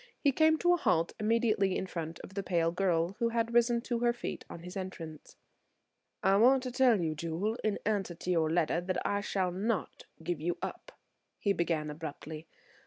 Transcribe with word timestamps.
He 0.19 0.31
came 0.31 0.57
to 0.57 0.73
a 0.73 0.77
halt 0.77 1.13
immediately 1.19 1.77
in 1.77 1.85
front 1.85 2.19
of 2.21 2.33
the 2.33 2.41
pale 2.41 2.71
girl, 2.71 3.15
who 3.19 3.29
had 3.29 3.53
risen 3.53 3.81
to 3.81 3.99
her 3.99 4.13
feet 4.13 4.43
on 4.49 4.61
his 4.63 4.75
entrance. 4.75 5.37
"I 6.23 6.37
want 6.37 6.63
to 6.63 6.71
tell 6.71 6.99
you, 6.99 7.13
Jewel, 7.13 7.55
in 7.63 7.77
answer 7.85 8.15
to 8.15 8.31
your 8.31 8.49
letter, 8.49 8.81
that 8.81 9.05
I 9.05 9.21
shall 9.21 9.51
not 9.51 10.05
give 10.23 10.41
you 10.41 10.57
up," 10.63 10.93
he 11.37 11.53
began 11.53 11.91
abruptly. 11.91 12.47